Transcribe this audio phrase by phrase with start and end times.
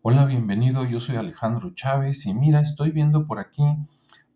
[0.00, 0.84] Hola, bienvenido.
[0.84, 3.64] Yo soy Alejandro Chávez y mira, estoy viendo por aquí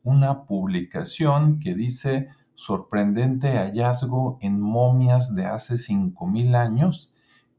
[0.02, 7.12] una publicación que dice sorprendente hallazgo en momias de hace 5000 años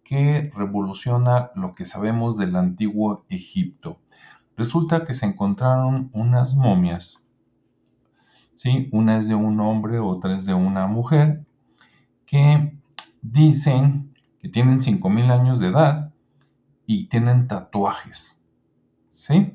[0.03, 3.99] que revoluciona lo que sabemos del antiguo Egipto.
[4.57, 7.21] Resulta que se encontraron unas momias,
[8.53, 8.89] ¿sí?
[8.91, 11.45] Una es de un hombre, otra es de una mujer,
[12.25, 12.77] que
[13.21, 16.12] dicen que tienen 5000 años de edad
[16.85, 18.39] y tienen tatuajes.
[19.11, 19.53] ¿Sí?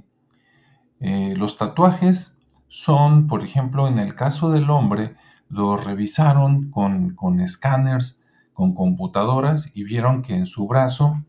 [1.00, 2.36] Eh, los tatuajes
[2.68, 5.16] son, por ejemplo, en el caso del hombre,
[5.48, 8.20] lo revisaron con, con escáneres,
[8.52, 11.22] con computadoras y vieron que en su brazo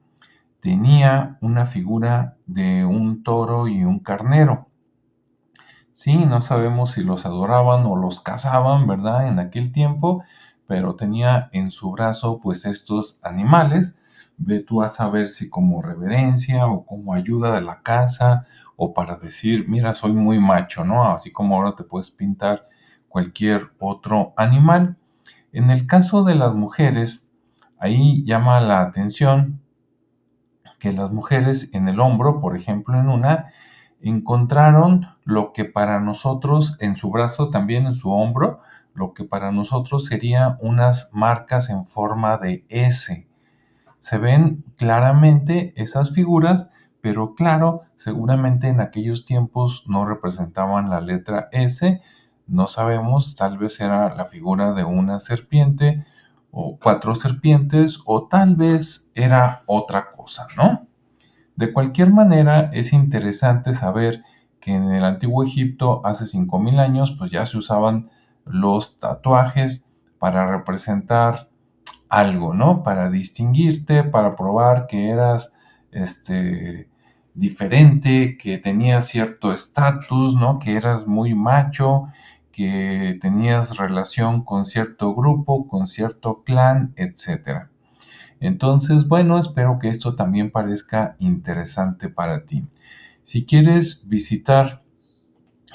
[0.61, 4.67] tenía una figura de un toro y un carnero.
[5.93, 9.27] Sí, no sabemos si los adoraban o los cazaban, ¿verdad?
[9.27, 10.23] En aquel tiempo,
[10.65, 13.98] pero tenía en su brazo pues estos animales
[14.39, 19.17] ve tú a saber si como reverencia o como ayuda de la casa o para
[19.17, 21.11] decir, mira, soy muy macho, ¿no?
[21.11, 22.65] Así como ahora te puedes pintar
[23.09, 24.95] cualquier otro animal.
[25.51, 27.29] En el caso de las mujeres,
[27.77, 29.61] ahí llama la atención
[30.79, 33.51] que las mujeres en el hombro, por ejemplo, en una,
[34.01, 38.61] encontraron lo que para nosotros, en su brazo, también en su hombro,
[38.93, 43.28] lo que para nosotros sería unas marcas en forma de S
[43.99, 46.69] se ven claramente esas figuras,
[47.01, 52.01] pero claro, seguramente en aquellos tiempos no representaban la letra S,
[52.47, 56.03] no sabemos, tal vez era la figura de una serpiente
[56.51, 60.87] o cuatro serpientes o tal vez era otra cosa, ¿no?
[61.55, 64.23] De cualquier manera, es interesante saber
[64.59, 68.09] que en el antiguo Egipto hace 5000 años pues ya se usaban
[68.45, 71.48] los tatuajes para representar
[72.09, 72.83] algo, ¿no?
[72.83, 75.55] Para distinguirte, para probar que eras
[75.91, 76.89] este,
[77.33, 80.59] diferente, que tenías cierto estatus, ¿no?
[80.59, 82.07] Que eras muy macho,
[82.51, 87.69] que tenías relación con cierto grupo, con cierto clan, etc.
[88.39, 92.65] Entonces, bueno, espero que esto también parezca interesante para ti.
[93.23, 94.81] Si quieres visitar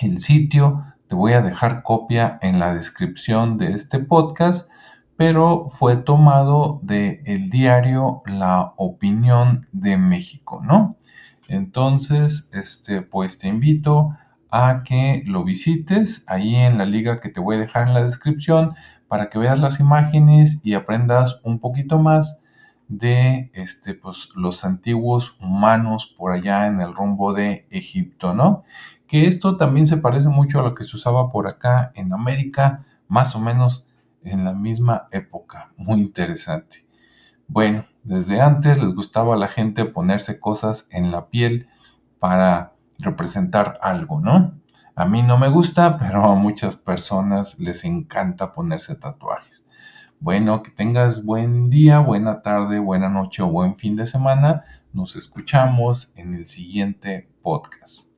[0.01, 4.69] el sitio, te voy a dejar copia en la descripción de este podcast
[5.17, 10.97] pero fue tomado del el diario La Opinión de México, ¿no?
[11.49, 14.17] Entonces, este, pues te invito
[14.51, 18.05] a que lo visites ahí en la liga que te voy a dejar en la
[18.05, 18.75] descripción
[19.09, 22.43] para que veas las imágenes y aprendas un poquito más
[22.89, 28.65] de este, pues, los antiguos humanos por allá en el rumbo de Egipto, ¿no?
[29.07, 32.85] Que esto también se parece mucho a lo que se usaba por acá en América,
[33.09, 33.87] más o menos
[34.25, 35.73] en la misma época.
[35.77, 36.87] Muy interesante.
[37.47, 41.69] Bueno, desde antes les gustaba a la gente ponerse cosas en la piel
[42.19, 44.55] para representar algo, ¿no?
[44.97, 49.67] A mí no me gusta, pero a muchas personas les encanta ponerse tatuajes.
[50.21, 54.65] Bueno, que tengas buen día, buena tarde, buena noche o buen fin de semana.
[54.93, 58.14] Nos escuchamos en el siguiente podcast.